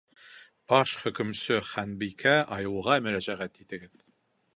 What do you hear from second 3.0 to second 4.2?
мөрәжәғәт итегеҙ.